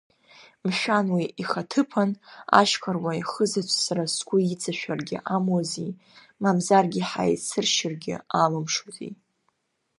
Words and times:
Мшәан, 0.67 1.07
уи 1.15 1.25
ихаҭыԥан, 1.41 2.11
ашьхаруа 2.59 3.13
ихызаҵә 3.21 3.75
сара 3.85 4.03
сгәы 4.15 4.37
иҵашәаргьы 4.53 5.17
амуази, 5.35 5.97
мамзаргьы 6.41 7.01
ҳаицыршьыргьы 7.09 8.15
алымшози? 8.41 9.13